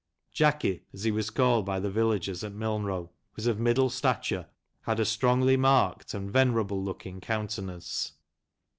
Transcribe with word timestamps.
Jacky, 0.33 0.81
as 0.93 1.03
he 1.03 1.11
was 1.11 1.29
called 1.29 1.63
by 1.63 1.79
the 1.79 1.91
villagers 1.91 2.43
at 2.43 2.53
Milnrow, 2.55 3.11
was 3.35 3.45
of 3.45 3.59
middle 3.59 3.91
stature, 3.91 4.47
and 4.47 4.47
had 4.85 4.99
a 4.99 5.05
strongly 5.05 5.57
marked 5.57 6.15
and 6.15 6.31
venerable 6.33 6.83
looking 6.83 7.21
countenance. 7.21 8.13